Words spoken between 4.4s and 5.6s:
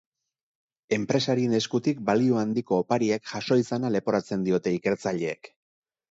diote ikertzaileek.